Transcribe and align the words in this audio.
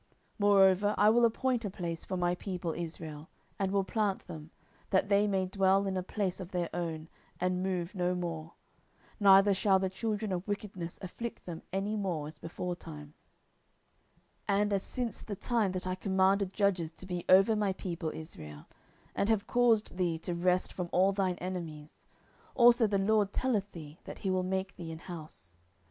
10:007:010 0.01 0.09
Moreover 0.39 0.95
I 0.97 1.09
will 1.11 1.25
appoint 1.25 1.63
a 1.63 1.69
place 1.69 2.05
for 2.05 2.17
my 2.17 2.33
people 2.33 2.73
Israel, 2.73 3.29
and 3.59 3.71
will 3.71 3.83
plant 3.83 4.25
them, 4.25 4.49
that 4.89 5.09
they 5.09 5.27
may 5.27 5.45
dwell 5.45 5.85
in 5.85 5.95
a 5.95 6.01
place 6.01 6.39
of 6.39 6.49
their 6.49 6.71
own, 6.73 7.07
and 7.39 7.61
move 7.61 7.93
no 7.93 8.15
more; 8.15 8.53
neither 9.19 9.53
shall 9.53 9.77
the 9.77 9.91
children 9.91 10.31
of 10.31 10.47
wickedness 10.47 10.97
afflict 11.03 11.45
them 11.45 11.61
any 11.71 11.95
more, 11.95 12.25
as 12.27 12.39
beforetime, 12.39 13.13
10:007:011 14.49 14.61
And 14.63 14.73
as 14.73 14.81
since 14.81 15.21
the 15.21 15.35
time 15.35 15.71
that 15.73 15.85
I 15.85 15.93
commanded 15.93 16.51
judges 16.51 16.91
to 16.93 17.05
be 17.05 17.23
over 17.29 17.55
my 17.55 17.71
people 17.71 18.09
Israel, 18.09 18.65
and 19.13 19.29
have 19.29 19.45
caused 19.45 19.97
thee 19.97 20.17
to 20.17 20.33
rest 20.33 20.73
from 20.73 20.89
all 20.91 21.11
thine 21.11 21.35
enemies. 21.35 22.07
Also 22.55 22.87
the 22.87 22.97
LORD 22.97 23.31
telleth 23.33 23.71
thee 23.71 23.99
that 24.05 24.17
he 24.25 24.31
will 24.31 24.41
make 24.41 24.77
thee 24.77 24.91
an 24.91 24.97
house. 24.97 25.55